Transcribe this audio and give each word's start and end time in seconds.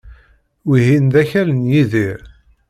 Wihin 0.67 1.05
d 1.13 1.15
akal 1.21 1.47
n 1.53 1.61
Yidir. 1.71 2.19